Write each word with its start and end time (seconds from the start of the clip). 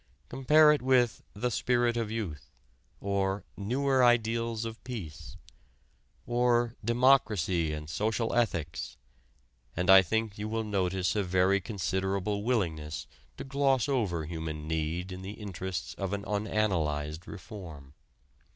Compare 0.29 0.71
it 0.71 0.81
with 0.81 1.21
"The 1.35 1.51
Spirit 1.51 1.95
of 1.95 2.09
Youth" 2.09 2.49
or 2.99 3.43
"Newer 3.55 4.03
Ideals 4.03 4.65
of 4.65 4.83
Peace" 4.83 5.37
or 6.25 6.75
"Democracy 6.83 7.71
and 7.71 7.87
Social 7.87 8.33
Ethics" 8.33 8.97
and 9.77 9.91
I 9.91 10.01
think 10.01 10.39
you 10.39 10.49
will 10.49 10.63
notice 10.63 11.15
a 11.15 11.21
very 11.21 11.61
considerable 11.61 12.41
willingness 12.43 13.05
to 13.37 13.43
gloss 13.43 13.87
over 13.87 14.25
human 14.25 14.67
need 14.67 15.11
in 15.11 15.21
the 15.21 15.33
interests 15.33 15.93
of 15.99 16.13
an 16.13 16.23
unanalyzed 16.23 17.27
reform. 17.27 17.93